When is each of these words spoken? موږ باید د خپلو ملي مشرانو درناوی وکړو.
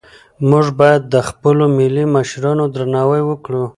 موږ 0.49 0.65
باید 0.79 1.01
د 1.13 1.15
خپلو 1.27 1.63
ملي 1.77 2.05
مشرانو 2.15 2.63
درناوی 2.75 3.21
وکړو. 3.25 3.63